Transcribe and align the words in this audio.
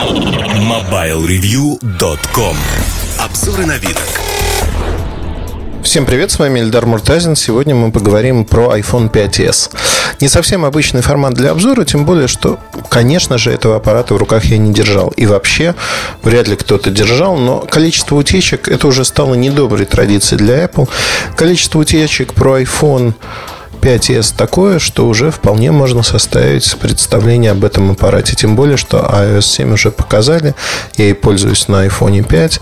MobileReview.com 0.00 2.56
Обзоры 3.18 3.66
на 3.66 3.76
вид. 3.76 3.98
Всем 5.82 6.06
привет, 6.06 6.30
с 6.30 6.38
вами 6.38 6.60
Эльдар 6.60 6.86
Муртазин. 6.86 7.36
Сегодня 7.36 7.74
мы 7.74 7.92
поговорим 7.92 8.46
про 8.46 8.78
iPhone 8.78 9.10
5s. 9.10 9.76
Не 10.20 10.28
совсем 10.28 10.64
обычный 10.64 11.02
формат 11.02 11.34
для 11.34 11.50
обзора, 11.50 11.84
тем 11.84 12.06
более, 12.06 12.28
что, 12.28 12.58
конечно 12.88 13.36
же, 13.36 13.50
этого 13.50 13.76
аппарата 13.76 14.14
в 14.14 14.16
руках 14.16 14.46
я 14.46 14.56
не 14.56 14.72
держал. 14.72 15.08
И 15.18 15.26
вообще, 15.26 15.74
вряд 16.22 16.48
ли 16.48 16.56
кто-то 16.56 16.90
держал, 16.90 17.36
но 17.36 17.58
количество 17.58 18.16
утечек, 18.16 18.68
это 18.68 18.88
уже 18.88 19.04
стало 19.04 19.34
недоброй 19.34 19.84
традицией 19.84 20.38
для 20.38 20.64
Apple. 20.64 20.88
Количество 21.36 21.78
утечек 21.78 22.32
про 22.32 22.62
iPhone 22.62 23.12
5s 23.80 24.34
такое, 24.36 24.78
что 24.78 25.06
уже 25.06 25.30
вполне 25.30 25.72
можно 25.72 26.02
составить 26.02 26.76
представление 26.78 27.52
об 27.52 27.64
этом 27.64 27.90
аппарате. 27.90 28.34
Тем 28.36 28.56
более, 28.56 28.76
что 28.76 28.98
iOS 28.98 29.42
7 29.42 29.72
уже 29.72 29.90
показали. 29.90 30.54
Я 30.96 31.06
и 31.06 31.12
пользуюсь 31.12 31.68
на 31.68 31.86
iPhone 31.86 32.22
5. 32.22 32.60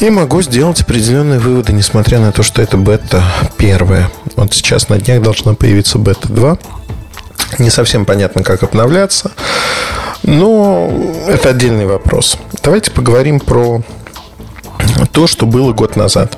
И 0.00 0.10
могу 0.10 0.42
сделать 0.42 0.80
определенные 0.80 1.38
выводы, 1.38 1.72
несмотря 1.72 2.20
на 2.20 2.32
то, 2.32 2.42
что 2.42 2.62
это 2.62 2.76
бета 2.76 3.24
первая. 3.56 4.10
Вот 4.36 4.54
сейчас 4.54 4.88
на 4.88 4.98
днях 4.98 5.22
должна 5.22 5.54
появиться 5.54 5.98
бета 5.98 6.28
2. 6.28 6.58
Не 7.58 7.70
совсем 7.70 8.04
понятно, 8.04 8.42
как 8.42 8.62
обновляться. 8.62 9.32
Но 10.22 10.92
это 11.28 11.50
отдельный 11.50 11.86
вопрос. 11.86 12.36
Давайте 12.62 12.90
поговорим 12.90 13.40
про 13.40 13.82
то, 15.12 15.26
что 15.26 15.46
было 15.46 15.72
год 15.72 15.96
назад. 15.96 16.36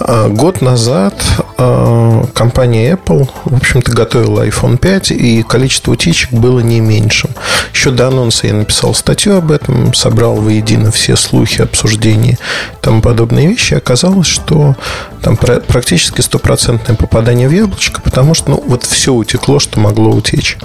А, 0.00 0.28
год 0.28 0.60
назад 0.60 1.14
а, 1.56 2.24
компания 2.32 2.92
Apple, 2.92 3.28
в 3.44 3.56
общем-то, 3.56 3.90
готовила 3.90 4.46
iPhone 4.46 4.78
5, 4.78 5.10
и 5.10 5.42
количество 5.42 5.92
утечек 5.92 6.32
было 6.32 6.60
не 6.60 6.80
меньшим. 6.80 7.30
Еще 7.72 7.90
до 7.90 8.08
анонса 8.08 8.46
я 8.46 8.54
написал 8.54 8.94
статью 8.94 9.36
об 9.36 9.50
этом, 9.50 9.92
собрал 9.94 10.36
воедино 10.36 10.92
все 10.92 11.16
слухи, 11.16 11.60
обсуждения 11.60 12.34
и 12.34 12.76
тому 12.80 13.02
подобные 13.02 13.48
вещи. 13.48 13.74
Оказалось, 13.74 14.28
что 14.28 14.76
там 15.22 15.36
практически 15.36 16.20
стопроцентное 16.20 16.96
попадание 16.96 17.48
в 17.48 17.52
яблочко, 17.52 18.00
потому 18.00 18.34
что 18.34 18.50
ну, 18.50 18.64
вот 18.66 18.84
все 18.84 19.12
утекло, 19.12 19.58
что 19.58 19.80
могло 19.80 20.10
утечь. 20.10 20.58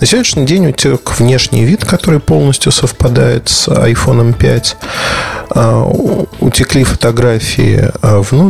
На 0.00 0.06
сегодняшний 0.06 0.46
день 0.46 0.66
утек 0.66 1.18
внешний 1.18 1.64
вид, 1.64 1.84
который 1.84 2.20
полностью 2.20 2.70
совпадает 2.70 3.48
с 3.48 3.68
iPhone 3.68 4.34
5. 4.34 4.76
А, 5.50 5.84
утекли 6.40 6.84
фотографии 6.84 7.90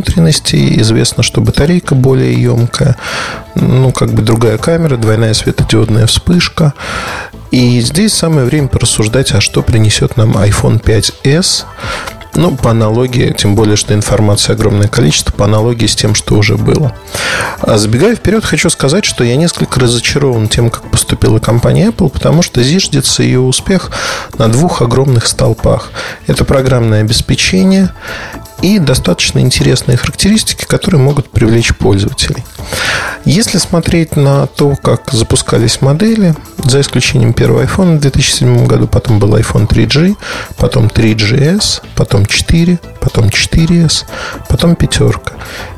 внутренности. 0.09 0.79
Известно, 0.81 1.23
что 1.23 1.41
батарейка 1.41 1.95
более 1.95 2.33
емкая. 2.33 2.97
Ну, 3.55 3.91
как 3.91 4.11
бы 4.11 4.21
другая 4.21 4.57
камера, 4.57 4.97
двойная 4.97 5.33
светодиодная 5.33 6.07
вспышка. 6.07 6.73
И 7.51 7.79
здесь 7.81 8.13
самое 8.13 8.45
время 8.45 8.67
порассуждать, 8.67 9.31
а 9.33 9.41
что 9.41 9.61
принесет 9.61 10.17
нам 10.17 10.37
iPhone 10.37 10.81
5s 10.81 11.65
ну, 12.35 12.55
по 12.55 12.71
аналогии, 12.71 13.33
тем 13.35 13.55
более, 13.55 13.75
что 13.75 13.95
информации 13.95 14.53
огромное 14.53 14.87
количество, 14.87 15.31
по 15.31 15.45
аналогии 15.45 15.87
с 15.87 15.95
тем, 15.95 16.13
что 16.13 16.35
уже 16.35 16.57
было. 16.57 16.95
А 17.59 17.77
забегая 17.77 18.15
вперед, 18.15 18.45
хочу 18.45 18.69
сказать, 18.69 19.03
что 19.03 19.23
я 19.23 19.35
несколько 19.35 19.79
разочарован 19.79 20.47
тем, 20.47 20.69
как 20.69 20.89
поступила 20.91 21.39
компания 21.39 21.87
Apple, 21.87 22.09
потому 22.09 22.43
что 22.43 22.61
зиждется 22.61 23.23
ее 23.23 23.39
успех 23.39 23.91
на 24.37 24.47
двух 24.47 24.83
огромных 24.83 25.25
столпах. 25.25 25.91
Это 26.27 26.45
программное 26.45 27.01
обеспечение 27.01 27.89
и 28.61 28.79
достаточно 28.79 29.39
интересные 29.39 29.97
характеристики, 29.97 30.65
которые 30.65 31.01
могут 31.01 31.29
привлечь 31.29 31.75
пользователей. 31.75 32.43
Если 33.25 33.57
смотреть 33.57 34.15
на 34.15 34.47
то, 34.47 34.75
как 34.75 35.11
запускались 35.11 35.81
модели, 35.81 36.35
за 36.63 36.81
исключением 36.81 37.33
первого 37.33 37.63
iPhone 37.63 37.97
в 37.97 38.01
2007 38.01 38.65
году, 38.65 38.87
потом 38.87 39.19
был 39.19 39.35
iPhone 39.35 39.67
3G, 39.67 40.15
потом 40.57 40.87
3GS, 40.87 41.81
потом 41.95 42.25
4, 42.25 42.79
потом 42.99 43.25
4S, 43.25 44.05
потом 44.47 44.75
пятерка. 44.75 45.33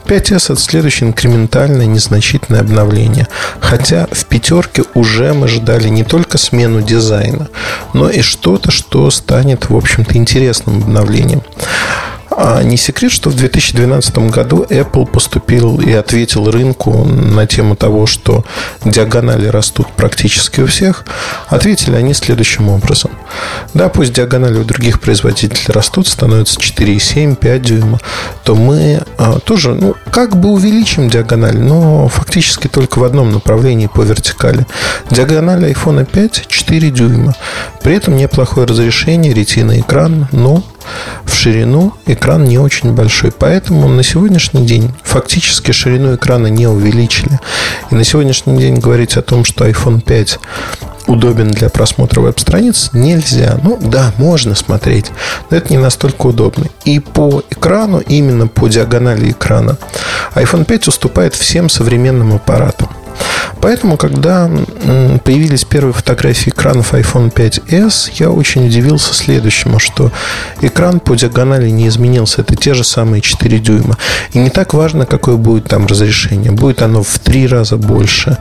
5S– 0.05 0.53
это 0.53 0.57
следующее 0.57 1.09
инкрементальное, 1.09 1.85
незначительное 1.85 2.61
обновление. 2.61 3.27
Хотя 3.59 4.07
в 4.11 4.25
пятерке 4.25 4.83
уже 4.93 5.33
мы 5.33 5.47
ждали 5.47 5.87
не 5.87 6.03
только 6.03 6.37
смену 6.37 6.81
дизайна, 6.81 7.47
но 7.93 8.09
и 8.09 8.21
что-то, 8.21 8.71
что 8.71 9.09
станет, 9.11 9.69
в 9.69 9.75
общем-то, 9.75 10.17
интересным 10.17 10.83
обновлением. 10.83 11.43
А 12.43 12.63
не 12.63 12.75
секрет, 12.75 13.11
что 13.11 13.29
в 13.29 13.35
2012 13.35 14.17
году 14.31 14.65
Apple 14.67 15.05
поступил 15.05 15.79
и 15.79 15.91
ответил 15.91 16.49
рынку 16.49 17.03
на 17.03 17.45
тему 17.45 17.75
того, 17.75 18.07
что 18.07 18.43
диагонали 18.83 19.45
растут 19.45 19.89
практически 19.95 20.61
у 20.61 20.65
всех. 20.65 21.05
Ответили 21.49 21.95
они 21.95 22.15
следующим 22.15 22.69
образом. 22.69 23.11
Да, 23.75 23.89
пусть 23.89 24.13
диагонали 24.13 24.57
у 24.57 24.63
других 24.63 25.01
производителей 25.01 25.71
растут, 25.71 26.07
становятся 26.07 26.59
4,7, 26.59 27.35
5 27.35 27.61
дюйма, 27.61 27.99
то 28.43 28.55
мы 28.55 29.03
а, 29.19 29.37
тоже, 29.37 29.75
ну, 29.75 29.93
как 30.09 30.35
бы 30.35 30.49
увеличим 30.49 31.11
диагональ, 31.11 31.59
но 31.59 32.07
фактически 32.07 32.67
только 32.67 32.97
в 32.97 33.03
одном 33.03 33.31
направлении 33.31 33.85
по 33.85 34.01
вертикали. 34.01 34.65
Диагональ 35.11 35.65
iPhone 35.71 36.05
5 36.11 36.47
4 36.47 36.89
дюйма. 36.89 37.35
При 37.83 37.95
этом 37.95 38.15
неплохое 38.15 38.65
разрешение, 38.65 39.31
ретина 39.31 39.79
экран, 39.79 40.27
но 40.31 40.63
в 41.25 41.33
ширину 41.33 41.93
экран 42.05 42.45
не 42.45 42.57
очень 42.57 42.93
большой. 42.93 43.31
Поэтому 43.31 43.87
на 43.87 44.03
сегодняшний 44.03 44.65
день 44.65 44.91
фактически 45.03 45.71
ширину 45.71 46.15
экрана 46.15 46.47
не 46.47 46.67
увеличили. 46.67 47.39
И 47.89 47.95
на 47.95 48.03
сегодняшний 48.03 48.57
день 48.57 48.79
говорить 48.79 49.17
о 49.17 49.21
том, 49.21 49.45
что 49.45 49.67
iPhone 49.67 50.01
5 50.01 50.39
удобен 51.07 51.51
для 51.51 51.69
просмотра 51.69 52.21
веб-страниц, 52.21 52.91
нельзя. 52.93 53.59
Ну 53.63 53.77
да, 53.81 54.13
можно 54.17 54.55
смотреть, 54.55 55.11
но 55.49 55.57
это 55.57 55.71
не 55.73 55.77
настолько 55.77 56.27
удобно. 56.27 56.65
И 56.85 56.99
по 56.99 57.43
экрану, 57.49 57.99
именно 57.99 58.47
по 58.47 58.67
диагонали 58.67 59.31
экрана, 59.31 59.77
iPhone 60.35 60.65
5 60.65 60.87
уступает 60.87 61.35
всем 61.35 61.69
современным 61.69 62.33
аппаратам. 62.33 62.89
Поэтому, 63.61 63.95
когда 63.95 64.49
появились 65.23 65.63
первые 65.63 65.93
фотографии 65.93 66.49
экранов 66.49 66.93
iPhone 66.93 67.31
5s, 67.31 68.11
я 68.15 68.31
очень 68.31 68.65
удивился 68.65 69.13
следующему, 69.13 69.79
что 69.79 70.11
экран 70.61 70.99
по 70.99 71.15
диагонали 71.15 71.69
не 71.69 71.87
изменился. 71.87 72.41
Это 72.41 72.55
те 72.55 72.73
же 72.73 72.83
самые 72.83 73.21
4 73.21 73.59
дюйма. 73.59 73.97
И 74.33 74.39
не 74.39 74.49
так 74.49 74.73
важно, 74.73 75.05
какое 75.05 75.35
будет 75.35 75.65
там 75.65 75.85
разрешение. 75.85 76.51
Будет 76.51 76.81
оно 76.81 77.03
в 77.03 77.19
три 77.19 77.47
раза 77.47 77.77
больше 77.77 78.37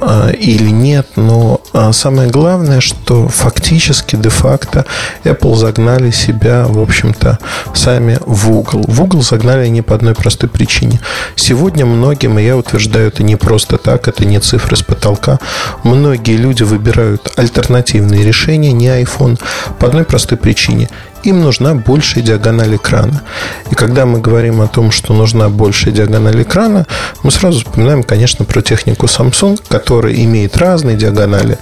а, 0.00 0.30
или 0.30 0.68
нет. 0.68 1.06
Но 1.16 1.60
а, 1.72 1.92
самое 1.92 2.30
главное, 2.30 2.80
что 2.80 3.28
фактически, 3.28 4.16
де-факто, 4.16 4.84
Apple 5.24 5.54
загнали 5.56 6.10
себя, 6.10 6.66
в 6.68 6.80
общем-то, 6.80 7.38
сами 7.74 8.18
в 8.26 8.50
угол. 8.50 8.84
В 8.86 9.02
угол 9.02 9.22
загнали 9.22 9.66
они 9.66 9.80
по 9.80 9.94
одной 9.94 10.14
простой 10.14 10.50
причине. 10.50 11.00
Сегодня 11.36 11.86
многим, 11.86 12.38
и 12.38 12.44
я 12.44 12.56
утверждаю 12.56 13.08
это 13.08 13.22
не 13.22 13.36
просто 13.36 13.78
так, 13.84 14.08
это 14.08 14.24
не 14.24 14.40
цифры 14.40 14.76
с 14.76 14.82
потолка. 14.82 15.38
Многие 15.84 16.36
люди 16.36 16.62
выбирают 16.62 17.30
альтернативные 17.36 18.24
решения, 18.24 18.72
не 18.72 18.88
iPhone, 18.88 19.38
по 19.78 19.86
одной 19.86 20.04
простой 20.04 20.38
причине 20.38 20.88
им 21.24 21.40
нужна 21.40 21.74
большая 21.74 22.22
диагональ 22.22 22.76
экрана. 22.76 23.22
И 23.70 23.74
когда 23.74 24.06
мы 24.06 24.20
говорим 24.20 24.60
о 24.60 24.68
том, 24.68 24.90
что 24.90 25.14
нужна 25.14 25.48
большая 25.48 25.92
диагональ 25.92 26.42
экрана, 26.42 26.86
мы 27.22 27.30
сразу 27.30 27.60
вспоминаем, 27.60 28.02
конечно, 28.02 28.44
про 28.44 28.62
технику 28.62 29.06
Samsung, 29.06 29.58
которая 29.68 30.14
имеет 30.14 30.56
разные 30.56 30.96
диагонали. 30.96 31.58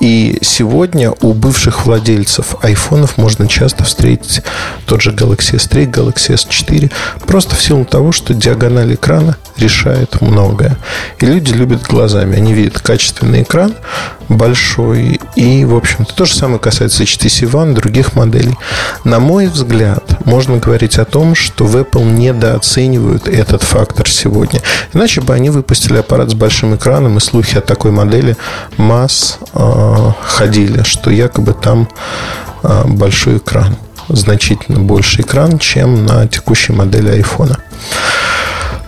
И 0.00 0.38
сегодня 0.42 1.12
у 1.20 1.32
бывших 1.32 1.86
владельцев 1.86 2.56
айфонов 2.62 3.16
можно 3.16 3.48
часто 3.48 3.84
встретить 3.84 4.42
тот 4.84 5.02
же 5.02 5.10
Galaxy 5.12 5.56
S3, 5.56 5.90
Galaxy 5.90 6.34
S4, 6.34 6.92
просто 7.26 7.54
в 7.56 7.62
силу 7.62 7.84
того, 7.84 8.12
что 8.12 8.34
диагональ 8.34 8.94
экрана 8.94 9.36
решает 9.56 10.20
многое. 10.20 10.76
И 11.18 11.26
люди 11.26 11.52
любят 11.52 11.82
глазами. 11.82 12.36
Они 12.36 12.52
видят 12.52 12.80
качественный 12.80 13.42
экран, 13.42 13.74
большой. 14.28 15.20
И, 15.36 15.64
в 15.64 15.74
общем-то, 15.76 16.14
то 16.14 16.24
же 16.24 16.34
самое 16.34 16.58
касается 16.58 17.04
HTC 17.04 17.50
One, 17.50 17.74
других 17.74 18.14
моделей. 18.14 18.56
На 19.04 19.20
мой 19.20 19.46
взгляд, 19.46 20.24
можно 20.26 20.58
говорить 20.58 20.98
о 20.98 21.04
том, 21.04 21.34
что 21.34 21.64
в 21.66 21.76
Apple 21.76 22.04
недооценивают 22.04 23.28
этот 23.28 23.62
фактор 23.62 24.08
сегодня. 24.08 24.60
Иначе 24.92 25.20
бы 25.20 25.34
они 25.34 25.50
выпустили 25.50 25.98
аппарат 25.98 26.30
с 26.30 26.34
большим 26.34 26.74
экраном, 26.74 27.18
и 27.18 27.20
слухи 27.20 27.56
о 27.56 27.60
такой 27.60 27.90
модели 27.90 28.36
масс 28.76 29.38
э, 29.52 30.12
ходили, 30.24 30.82
что 30.82 31.10
якобы 31.10 31.54
там 31.54 31.88
э, 32.62 32.84
большой 32.86 33.38
экран 33.38 33.76
значительно 34.08 34.80
больше 34.80 35.22
экран, 35.22 35.58
чем 35.58 36.06
на 36.06 36.26
текущей 36.26 36.72
модели 36.72 37.20
iPhone. 37.20 37.56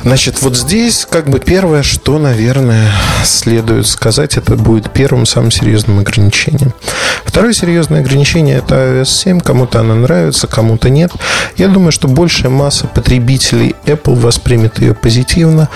Значит, 0.03 0.41
вот 0.43 0.57
здесь 0.57 1.07
как 1.09 1.29
бы 1.29 1.41
первое, 1.41 1.83
что, 1.83 2.19
наверное, 2.19 2.93
следует 3.25 3.87
сказать, 3.87 4.37
это 4.37 4.57
будет 4.57 4.93
первым 4.93 5.27
самым 5.27 5.51
серьезным 5.51 5.99
ограничением. 5.99 6.73
Второе 7.25 7.53
серьезное 7.53 8.01
ограничение– 8.01 8.57
это 8.59 8.77
iOS 8.77 9.07
7. 9.07 9.41
Кому-то 9.41 9.81
она 9.81 9.95
нравится, 9.95 10.47
кому-то 10.47 10.89
нет. 10.91 11.13
Я 11.57 11.69
думаю, 11.69 11.93
что 11.93 12.09
большая 12.09 12.51
масса 12.51 12.87
потребителей 12.87 13.75
Apple 13.85 14.15
воспримет 14.15 14.79
ее 14.79 14.95
позитивно, 14.95 15.69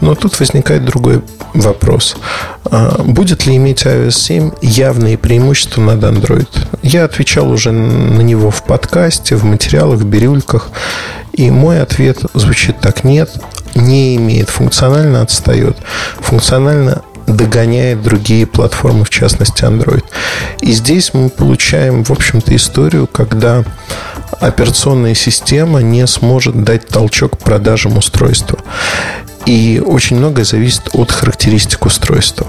но 0.00 0.14
тут 0.14 0.38
возникает 0.38 0.84
другой 0.84 1.22
вопрос. 1.54 2.16
А, 2.64 3.02
будет 3.02 3.46
ли 3.46 3.56
иметь 3.56 3.84
iOS 3.84 4.10
7 4.12 4.50
явные 4.60 5.16
преимущества 5.16 5.80
над 5.80 6.04
Android? 6.04 6.48
Я 6.82 7.04
отвечал 7.04 7.50
уже 7.50 7.72
на 7.72 8.20
него 8.20 8.50
в 8.50 8.62
подкасте, 8.62 9.34
в 9.34 9.44
материалах, 9.44 9.98
в 9.98 10.04
бирюльках. 10.04 10.70
И 11.38 11.52
мой 11.52 11.80
ответ 11.80 12.18
звучит 12.34 12.80
так. 12.80 13.04
Нет, 13.04 13.30
не 13.76 14.16
имеет, 14.16 14.50
функционально 14.50 15.22
отстает, 15.22 15.76
функционально 16.18 17.02
догоняет 17.28 18.02
другие 18.02 18.44
платформы, 18.44 19.04
в 19.04 19.10
частности 19.10 19.62
Android. 19.62 20.02
И 20.62 20.72
здесь 20.72 21.14
мы 21.14 21.28
получаем, 21.28 22.02
в 22.02 22.10
общем-то, 22.10 22.56
историю, 22.56 23.06
когда 23.06 23.62
операционная 24.40 25.14
система 25.14 25.78
не 25.78 26.08
сможет 26.08 26.64
дать 26.64 26.88
толчок 26.88 27.38
продажам 27.38 27.98
устройства. 27.98 28.58
И 29.48 29.82
очень 29.82 30.16
многое 30.18 30.44
зависит 30.44 30.90
от 30.92 31.10
характеристик 31.10 31.86
устройства. 31.86 32.46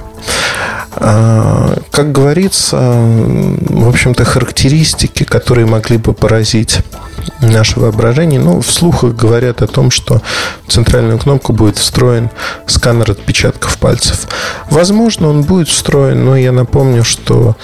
А, 0.98 1.78
как 1.92 2.12
говорится, 2.12 2.75
в 2.78 3.88
общем-то, 3.88 4.25
характеристики, 4.25 5.24
которые 5.24 5.66
могли 5.66 5.96
бы 5.96 6.12
поразить 6.12 6.80
наше 7.42 7.80
воображение. 7.80 8.42
Ну, 8.42 8.60
в 8.60 8.69
слухах 8.69 9.16
говорят 9.16 9.62
о 9.62 9.68
том, 9.68 9.92
что 9.92 10.22
в 10.68 10.74
центральную 10.74 11.19
кнопку 11.19 11.54
будет 11.54 11.78
встроен 11.78 12.31
сканер 12.66 13.12
отпечатков 13.12 13.78
пальцев. 13.78 14.28
Возможно, 14.69 15.30
он 15.30 15.44
будет 15.44 15.69
встроен, 15.69 16.25
но 16.25 16.36
я 16.36 16.52
напомню, 16.52 17.06
что 17.06 17.56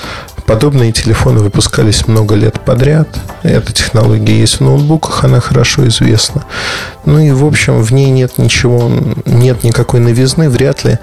Подобные 0.45 0.91
телефоны 0.91 1.39
выпускались 1.39 2.07
много 2.07 2.35
лет 2.35 2.59
подряд. 2.61 3.07
Эта 3.41 3.73
технология 3.73 4.39
есть 4.39 4.59
в 4.59 4.61
ноутбуках, 4.61 5.23
она 5.23 5.39
хорошо 5.39 5.87
известна. 5.87 6.45
Ну 7.05 7.19
и, 7.19 7.31
в 7.31 7.43
общем, 7.45 7.81
в 7.81 7.91
ней 7.91 8.11
нет 8.11 8.37
ничего, 8.37 8.91
нет 9.25 9.63
никакой 9.63 9.99
новизны. 9.99 10.49
Вряд 10.49 10.83
ли 10.83 10.99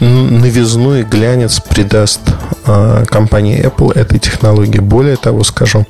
новизну 0.00 0.96
и 0.96 1.04
глянец 1.04 1.60
придаст 1.60 2.20
э, 2.66 3.04
компания 3.06 3.62
Apple 3.62 3.96
этой 3.96 4.18
технологии. 4.18 4.80
Более 4.80 5.16
того, 5.16 5.44
скажу, 5.44 5.86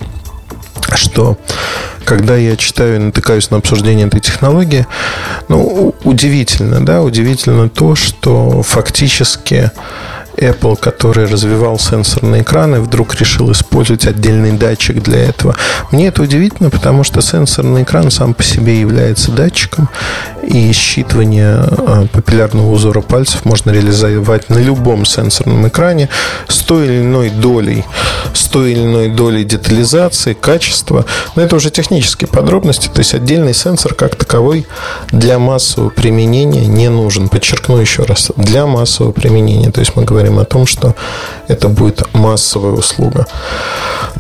что 0.95 1.39
когда 2.05 2.37
я 2.37 2.57
читаю 2.57 2.97
и 2.97 2.99
натыкаюсь 2.99 3.51
на 3.51 3.57
обсуждение 3.57 4.07
этой 4.07 4.21
технологии, 4.21 4.87
ну, 5.49 5.95
удивительно, 6.05 6.85
да, 6.85 7.03
удивительно 7.03 7.69
то, 7.69 7.95
что 7.95 8.63
фактически 8.63 9.71
Apple, 10.37 10.77
который 10.77 11.27
развивал 11.27 11.79
сенсорные 11.79 12.43
экраны, 12.43 12.81
вдруг 12.81 13.15
решил 13.15 13.51
использовать 13.53 14.07
отдельный 14.07 14.53
датчик 14.53 15.03
для 15.03 15.19
этого. 15.19 15.57
Мне 15.91 16.09
это 16.09 16.23
удивительно, 16.23 16.71
потому 16.71 17.05
что 17.05 17.21
сенсорный 17.21 17.83
экран 17.83 18.11
сам 18.11 18.35
по 18.35 18.43
себе 18.43 18.81
является 18.81 19.31
датчиком, 19.31 19.89
и 20.43 20.71
считывание 20.73 21.65
э, 21.71 22.07
папиллярного 22.13 22.71
узора 22.71 23.01
пальцев 23.01 23.45
можно 23.45 23.71
реализовать 23.71 24.51
на 24.51 24.59
любом 24.59 25.05
сенсорном 25.05 25.69
экране 25.69 26.09
с 26.49 26.59
той 26.59 26.87
или 26.87 27.01
иной 27.01 27.31
долей, 27.31 27.85
с 28.35 28.45
той 28.49 28.73
или 28.73 28.83
иной 28.83 29.09
долей 29.09 29.45
детализации, 29.45 30.35
качества. 30.35 31.05
Но 31.37 31.43
это 31.43 31.57
уже 31.57 31.71
технические 31.71 32.29
подробности, 32.29 32.89
то 32.89 32.99
есть 32.99 33.15
отдельный 33.15 33.55
сенсор 33.55 33.95
как 33.95 34.17
таковой 34.17 34.67
для 35.11 35.39
массового 35.39 35.91
применения 35.91 36.67
не 36.67 36.89
нужен. 36.89 37.29
Подчеркну 37.29 37.79
еще 37.79 38.03
раз, 38.03 38.33
для 38.37 38.67
массового 38.67 39.13
применения. 39.13 39.71
То 39.71 39.81
есть 39.81 39.97
мы 39.97 40.05
говорим 40.05 40.22
говорим 40.23 40.39
о 40.39 40.45
том, 40.45 40.67
что 40.67 40.95
это 41.49 41.69
будет 41.69 42.15
массовая 42.15 42.73
услуга. 42.73 43.27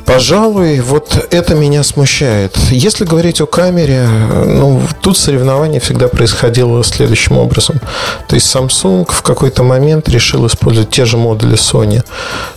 Пожалуй, 0.04 0.80
вот 0.80 1.28
это 1.30 1.54
меня 1.54 1.84
смущает. 1.84 2.56
Если 2.70 3.04
говорить 3.04 3.40
о 3.40 3.46
камере, 3.46 4.08
ну, 4.46 4.82
тут 5.00 5.16
соревнование 5.16 5.80
всегда 5.80 6.08
происходило 6.08 6.82
следующим 6.82 7.38
образом. 7.38 7.80
То 8.26 8.34
есть 8.34 8.54
Samsung 8.54 9.06
в 9.08 9.22
какой-то 9.22 9.62
момент 9.62 10.08
решил 10.08 10.46
использовать 10.46 10.90
те 10.90 11.04
же 11.04 11.16
модули 11.16 11.54
Sony, 11.54 12.02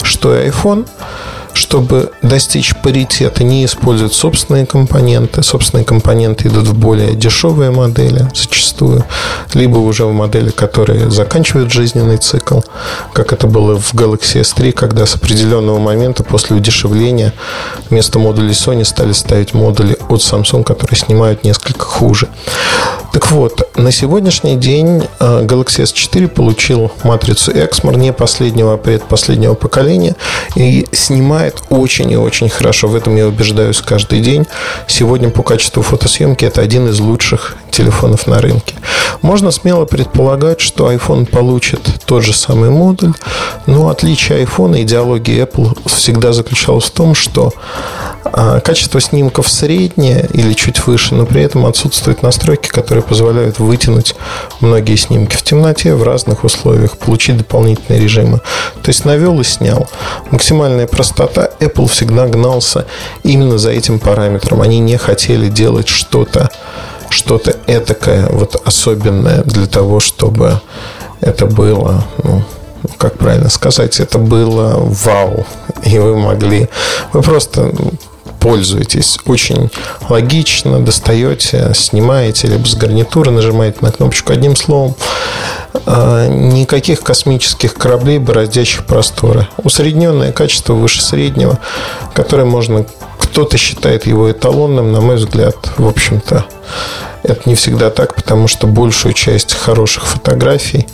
что 0.01 0.35
и 0.35 0.49
iPhone– 0.49 0.87
чтобы 1.55 2.11
достичь 2.21 2.75
паритета, 2.75 3.43
не 3.43 3.65
используют 3.65 4.13
собственные 4.13 4.65
компоненты. 4.65 5.41
Собственные 5.41 5.85
компоненты 5.85 6.49
идут 6.49 6.67
в 6.67 6.77
более 6.77 7.13
дешевые 7.13 7.71
модели 7.71 8.29
зачастую, 8.35 9.05
либо 9.53 9.77
уже 9.77 10.05
в 10.05 10.13
модели, 10.13 10.49
которые 10.49 11.09
заканчивают 11.09 11.71
жизненный 11.71 12.17
цикл, 12.17 12.59
как 13.13 13.31
это 13.31 13.47
было 13.47 13.79
в 13.79 13.93
Galaxy 13.93 14.41
S3, 14.41 14.73
когда 14.73 15.05
с 15.05 15.15
определенного 15.15 15.79
момента 15.79 16.23
после 16.23 16.57
удешевления 16.57 17.33
вместо 17.89 18.19
модулей 18.19 18.51
Sony 18.51 18.83
стали 18.83 19.13
ставить 19.13 19.53
модули 19.53 19.97
от 20.09 20.19
Samsung, 20.19 20.63
которые 20.63 20.97
снимают 20.97 21.43
несколько 21.43 21.85
хуже. 21.85 22.27
Так 23.15 23.31
вот, 23.31 23.69
на 23.77 23.93
сегодняшний 23.93 24.57
день 24.57 25.07
э, 25.21 25.43
Galaxy 25.45 25.83
S4 25.83 26.27
получил 26.27 26.91
матрицу 27.03 27.53
Exmor 27.53 27.95
не 27.95 28.11
последнего, 28.11 28.73
а 28.73 28.77
предпоследнего 28.77 29.53
поколения 29.53 30.17
и 30.57 30.85
снимает 30.91 31.63
очень 31.69 32.11
и 32.11 32.17
очень 32.17 32.49
хорошо. 32.49 32.89
В 32.89 32.95
этом 32.95 33.15
я 33.15 33.25
убеждаюсь 33.25 33.81
каждый 33.81 34.19
день. 34.19 34.45
Сегодня 34.89 35.29
по 35.29 35.43
качеству 35.43 35.81
фотосъемки 35.81 36.43
это 36.43 36.59
один 36.59 36.89
из 36.89 36.99
лучших 36.99 37.55
телефонов 37.75 38.27
на 38.27 38.39
рынке. 38.39 38.75
Можно 39.21 39.51
смело 39.51 39.85
предполагать, 39.85 40.61
что 40.61 40.91
iPhone 40.91 41.25
получит 41.25 41.81
тот 42.05 42.23
же 42.23 42.33
самый 42.33 42.69
модуль, 42.69 43.13
но 43.65 43.89
отличие 43.89 44.43
iPhone 44.43 44.77
и 44.79 44.83
идеологии 44.83 45.43
Apple 45.43 45.77
всегда 45.89 46.33
заключалось 46.33 46.85
в 46.85 46.91
том, 46.91 47.15
что 47.15 47.53
а, 48.23 48.59
качество 48.59 48.99
снимков 48.99 49.47
среднее 49.47 50.27
или 50.33 50.53
чуть 50.53 50.85
выше, 50.87 51.15
но 51.15 51.25
при 51.25 51.41
этом 51.41 51.65
отсутствуют 51.65 52.23
настройки, 52.23 52.67
которые 52.69 53.03
позволяют 53.03 53.59
вытянуть 53.59 54.15
многие 54.61 54.95
снимки 54.95 55.35
в 55.35 55.43
темноте 55.43 55.95
в 55.95 56.03
разных 56.03 56.43
условиях, 56.43 56.97
получить 56.97 57.37
дополнительные 57.37 58.01
режимы. 58.01 58.39
То 58.81 58.89
есть 58.89 59.05
навел 59.05 59.39
и 59.39 59.43
снял. 59.43 59.87
Максимальная 60.31 60.87
простота. 60.87 61.49
Apple 61.59 61.87
всегда 61.87 62.27
гнался 62.27 62.85
именно 63.23 63.57
за 63.57 63.71
этим 63.71 63.99
параметром. 63.99 64.61
Они 64.61 64.79
не 64.79 64.97
хотели 64.97 65.47
делать 65.49 65.87
что-то 65.87 66.49
что-то 67.25 67.55
этакое, 67.65 68.27
вот 68.29 68.55
особенное 68.65 69.41
для 69.41 69.65
того, 69.65 69.99
чтобы 69.99 70.61
это 71.21 71.47
было, 71.47 72.05
ну, 72.23 72.43
как 72.99 73.17
правильно 73.17 73.49
сказать, 73.49 73.99
это 73.99 74.19
было 74.19 74.75
вау. 74.77 75.43
И 75.83 75.97
вы 75.97 76.19
могли, 76.19 76.69
вы 77.13 77.23
просто 77.23 77.71
пользуетесь. 78.39 79.17
Очень 79.25 79.71
логично 80.07 80.79
достаете, 80.85 81.71
снимаете, 81.73 82.47
либо 82.47 82.67
с 82.67 82.75
гарнитуры 82.75 83.31
нажимаете 83.31 83.79
на 83.81 83.91
кнопочку. 83.91 84.31
Одним 84.31 84.55
словом, 84.55 84.93
а, 85.87 86.27
никаких 86.27 87.01
космических 87.01 87.73
кораблей, 87.73 88.19
бороздящих 88.19 88.85
просторы. 88.85 89.47
Усредненное 89.57 90.31
качество 90.31 90.73
выше 90.73 91.01
среднего, 91.01 91.57
которое 92.13 92.45
можно... 92.45 92.85
Кто-то 93.17 93.57
считает 93.57 94.05
его 94.05 94.31
эталонным, 94.31 94.93
на 94.93 95.01
мой 95.01 95.15
взгляд, 95.15 95.55
в 95.77 95.87
общем-то, 95.87 96.45
это 97.25 97.49
не 97.49 97.55
всегда 97.55 97.89
так, 97.89 98.15
потому 98.15 98.47
что 98.47 98.67
большую 98.67 99.13
часть 99.13 99.53
хороших 99.53 100.05
фотографий 100.05 100.87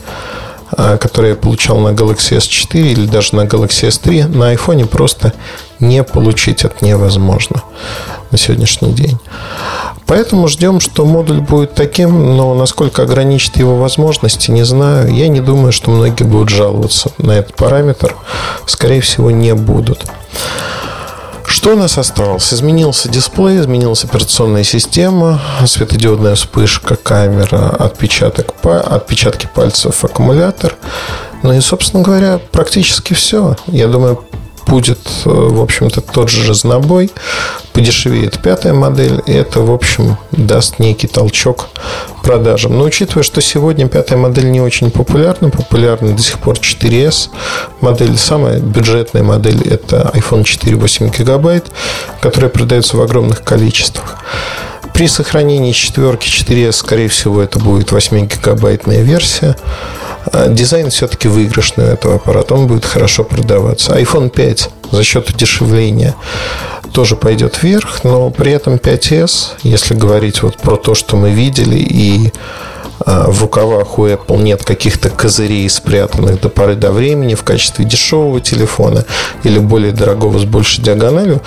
а, 0.77 0.97
которые 0.97 1.31
я 1.31 1.35
получал 1.35 1.79
на 1.79 1.89
Galaxy 1.89 2.37
S4 2.37 2.79
или 2.79 3.05
даже 3.05 3.35
на 3.35 3.41
Galaxy 3.41 3.89
S3, 3.89 4.27
на 4.27 4.53
iPhone 4.53 4.85
просто 4.85 5.33
не 5.79 6.01
получить 6.03 6.63
это 6.63 6.85
невозможно 6.85 7.63
на 8.31 8.37
сегодняшний 8.37 8.93
день. 8.93 9.17
Поэтому 10.05 10.47
ждем, 10.47 10.79
что 10.79 11.05
модуль 11.05 11.41
будет 11.41 11.73
таким, 11.73 12.35
но 12.37 12.53
насколько 12.53 13.01
ограничит 13.01 13.57
его 13.57 13.77
возможности, 13.77 14.51
не 14.51 14.63
знаю. 14.63 15.13
Я 15.13 15.27
не 15.27 15.41
думаю, 15.41 15.71
что 15.71 15.91
многие 15.91 16.23
будут 16.23 16.49
жаловаться 16.49 17.11
на 17.17 17.31
этот 17.31 17.55
параметр. 17.55 18.15
Скорее 18.65 19.01
всего, 19.01 19.31
не 19.31 19.53
будут. 19.53 20.05
Что 21.61 21.73
у 21.73 21.77
нас 21.77 21.95
осталось? 21.99 22.51
Изменился 22.51 23.07
дисплей, 23.07 23.59
изменилась 23.59 24.03
операционная 24.03 24.63
система, 24.63 25.39
светодиодная 25.67 26.33
вспышка, 26.33 26.95
камера, 26.95 27.69
отпечаток, 27.69 28.55
отпечатки 28.63 29.47
пальцев, 29.53 30.03
аккумулятор. 30.03 30.75
Ну 31.43 31.53
и, 31.53 31.59
собственно 31.59 32.01
говоря, 32.01 32.39
практически 32.51 33.13
все. 33.13 33.57
Я 33.67 33.87
думаю, 33.89 34.25
будет, 34.65 34.99
э, 35.25 35.29
в 35.29 35.61
общем-то, 35.61 36.01
тот 36.01 36.29
же 36.29 36.47
разнобой. 36.47 37.11
Подешевеет 37.73 38.41
пятая 38.41 38.73
модель, 38.73 39.21
и 39.25 39.33
это, 39.33 39.61
в 39.61 39.71
общем, 39.71 40.17
даст 40.31 40.79
некий 40.79 41.07
толчок 41.07 41.69
продажам. 42.23 42.77
Но 42.77 42.83
учитывая, 42.83 43.23
что 43.23 43.41
сегодня 43.41 43.87
пятая 43.87 44.17
модель 44.17 44.51
не 44.51 44.61
очень 44.61 44.91
популярна, 44.91 45.49
популярна 45.49 46.13
до 46.13 46.21
сих 46.21 46.39
пор 46.39 46.57
4S 46.57 47.29
модель, 47.81 48.17
самая 48.17 48.59
бюджетная 48.59 49.23
модель 49.23 49.61
это 49.67 50.11
iPhone 50.13 50.43
4 50.43 50.75
8 50.75 51.09
гигабайт, 51.09 51.67
которая 52.21 52.49
продается 52.49 52.97
в 52.97 53.01
огромных 53.01 53.43
количествах. 53.43 54.17
При 54.93 55.07
сохранении 55.07 55.71
четверки 55.71 56.27
4S, 56.27 56.73
скорее 56.73 57.07
всего, 57.07 57.41
это 57.41 57.59
будет 57.59 57.91
8-гигабайтная 57.91 59.01
версия. 59.01 59.55
А 60.31 60.47
дизайн 60.47 60.89
все-таки 60.89 61.27
выигрышный 61.27 61.85
у 61.85 61.87
этого 61.87 62.15
аппарата. 62.15 62.53
Он 62.55 62.67
будет 62.67 62.85
хорошо 62.85 63.23
продаваться. 63.23 63.93
iPhone 63.93 64.29
5 64.29 64.69
за 64.91 65.03
счет 65.03 65.29
удешевления 65.29 66.15
тоже 66.93 67.15
пойдет 67.15 67.61
вверх, 67.61 68.03
но 68.03 68.29
при 68.29 68.51
этом 68.51 68.75
5S, 68.75 69.53
если 69.63 69.93
говорить 69.93 70.43
вот 70.43 70.57
про 70.57 70.75
то, 70.75 70.93
что 70.93 71.15
мы 71.15 71.31
видели, 71.31 71.77
и 71.77 72.31
а, 73.05 73.29
в 73.29 73.41
рукавах 73.41 73.97
у 73.97 74.07
Apple 74.07 74.41
нет 74.41 74.63
каких-то 74.63 75.09
козырей, 75.09 75.69
спрятанных 75.69 76.41
до 76.41 76.49
поры 76.49 76.75
до 76.75 76.91
времени 76.91 77.35
в 77.35 77.43
качестве 77.43 77.85
дешевого 77.85 78.41
телефона 78.41 79.05
или 79.43 79.59
более 79.59 79.91
дорогого 79.91 80.37
с 80.37 80.43
большей 80.43 80.83
диагональю, 80.83 81.41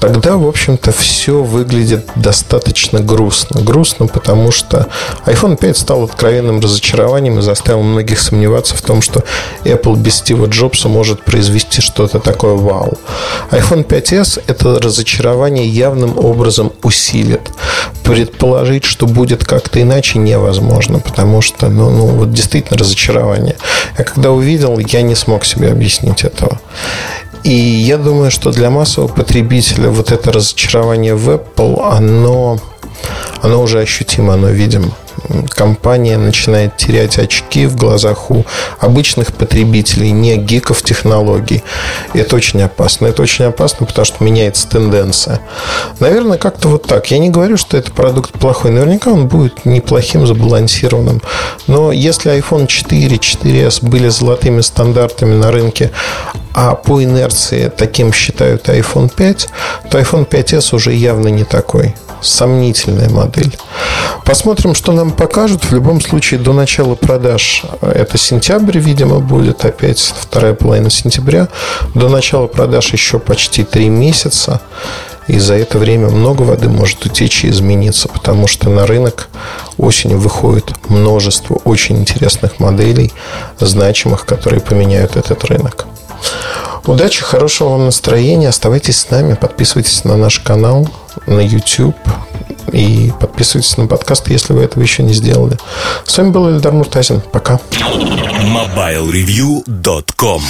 тогда, 0.00 0.36
в 0.36 0.48
общем-то, 0.48 0.92
все 0.92 1.42
выглядит 1.42 2.06
достаточно 2.16 3.00
грустно. 3.00 3.60
Грустно, 3.60 4.06
потому 4.06 4.50
что 4.50 4.88
iPhone 5.26 5.56
5 5.56 5.76
стал 5.76 6.04
откровенным 6.04 6.60
разочарованием 6.60 7.38
и 7.38 7.42
заставил 7.42 7.82
многих 7.82 8.18
сомневаться 8.18 8.74
в 8.74 8.82
том, 8.82 9.02
что 9.02 9.22
Apple 9.64 9.96
без 9.96 10.16
Стива 10.16 10.46
Джобса 10.46 10.88
может 10.88 11.22
произвести 11.22 11.82
что-то 11.82 12.18
такое 12.18 12.54
вау. 12.54 12.98
iPhone 13.50 13.86
5s 13.86 14.42
это 14.46 14.80
разочарование 14.80 15.68
явным 15.68 16.18
образом 16.18 16.72
усилит. 16.82 17.50
Предположить, 18.02 18.84
что 18.84 19.06
будет 19.06 19.44
как-то 19.44 19.80
иначе, 19.80 20.18
невозможно, 20.18 20.98
потому 20.98 21.42
что, 21.42 21.68
ну, 21.68 21.90
ну 21.90 22.06
вот 22.06 22.32
действительно 22.32 22.78
разочарование. 22.78 23.56
Я 23.98 24.04
когда 24.04 24.32
увидел, 24.32 24.78
я 24.78 25.02
не 25.02 25.14
смог 25.14 25.44
себе 25.44 25.70
объяснить 25.70 26.24
этого. 26.24 26.58
И 27.42 27.54
я 27.54 27.96
думаю, 27.98 28.30
что 28.30 28.50
для 28.50 28.70
массового 28.70 29.08
потребителя 29.08 29.88
вот 29.88 30.12
это 30.12 30.32
разочарование 30.32 31.14
в 31.14 31.30
Apple, 31.30 31.80
оно, 31.82 32.58
оно 33.42 33.62
уже 33.62 33.80
ощутимо, 33.80 34.34
оно 34.34 34.48
видимо 34.48 34.92
компания 35.48 36.16
начинает 36.18 36.76
терять 36.76 37.18
очки 37.18 37.66
в 37.66 37.76
глазах 37.76 38.30
у 38.30 38.44
обычных 38.78 39.32
потребителей, 39.32 40.10
не 40.10 40.36
гиков 40.36 40.82
технологий. 40.82 41.62
Это 42.14 42.36
очень 42.36 42.62
опасно. 42.62 43.06
Это 43.06 43.22
очень 43.22 43.44
опасно, 43.44 43.86
потому 43.86 44.04
что 44.04 44.24
меняется 44.24 44.68
тенденция. 44.68 45.40
Наверное, 46.00 46.38
как-то 46.38 46.68
вот 46.68 46.86
так. 46.86 47.10
Я 47.10 47.18
не 47.18 47.30
говорю, 47.30 47.56
что 47.56 47.76
это 47.76 47.92
продукт 47.92 48.32
плохой. 48.32 48.70
Наверняка 48.70 49.10
он 49.10 49.28
будет 49.28 49.64
неплохим, 49.64 50.26
забалансированным. 50.26 51.22
Но 51.66 51.92
если 51.92 52.32
iPhone 52.38 52.66
4, 52.66 53.16
4S 53.16 53.86
были 53.86 54.08
золотыми 54.08 54.60
стандартами 54.60 55.34
на 55.34 55.50
рынке, 55.50 55.90
а 56.54 56.74
по 56.74 57.02
инерции 57.02 57.70
таким 57.74 58.12
считают 58.12 58.68
iPhone 58.68 59.10
5, 59.14 59.48
то 59.90 59.98
iPhone 59.98 60.28
5s 60.28 60.74
уже 60.74 60.92
явно 60.92 61.28
не 61.28 61.44
такой 61.44 61.94
сомнительная 62.22 63.08
модель. 63.08 63.56
Посмотрим, 64.24 64.74
что 64.74 64.92
нам 64.92 65.12
покажут. 65.12 65.64
В 65.64 65.72
любом 65.72 66.00
случае, 66.00 66.40
до 66.40 66.52
начала 66.52 66.94
продаж, 66.94 67.64
это 67.80 68.18
сентябрь, 68.18 68.78
видимо, 68.78 69.20
будет 69.20 69.64
опять 69.64 69.98
вторая 69.98 70.54
половина 70.54 70.90
сентября. 70.90 71.48
До 71.94 72.08
начала 72.08 72.46
продаж 72.46 72.92
еще 72.92 73.18
почти 73.18 73.64
три 73.64 73.88
месяца. 73.88 74.60
И 75.28 75.38
за 75.38 75.54
это 75.54 75.78
время 75.78 76.08
много 76.08 76.42
воды 76.42 76.68
может 76.68 77.06
утечь 77.06 77.44
и 77.44 77.50
измениться, 77.50 78.08
потому 78.08 78.48
что 78.48 78.68
на 78.68 78.84
рынок 78.84 79.28
осенью 79.78 80.18
выходит 80.18 80.72
множество 80.88 81.54
очень 81.64 81.98
интересных 81.98 82.58
моделей, 82.58 83.12
значимых, 83.60 84.26
которые 84.26 84.60
поменяют 84.60 85.16
этот 85.16 85.44
рынок. 85.44 85.86
Удачи, 86.86 87.22
хорошего 87.22 87.70
вам 87.70 87.86
настроения. 87.86 88.48
Оставайтесь 88.48 88.98
с 88.98 89.10
нами, 89.10 89.34
подписывайтесь 89.34 90.04
на 90.04 90.16
наш 90.16 90.38
канал 90.40 90.88
на 91.26 91.40
YouTube 91.40 91.96
и 92.72 93.12
подписывайтесь 93.20 93.76
на 93.76 93.86
подкаст, 93.86 94.28
если 94.28 94.52
вы 94.52 94.62
этого 94.62 94.82
еще 94.82 95.02
не 95.02 95.12
сделали. 95.12 95.58
С 96.04 96.16
вами 96.18 96.30
был 96.30 96.50
Эльдар 96.50 96.72
Муртазин. 96.72 97.20
Пока. 97.20 97.60
MobileReview.com 97.80 100.42